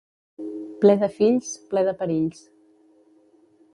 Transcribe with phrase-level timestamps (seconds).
[0.85, 2.41] Ple de fills, ple de perills.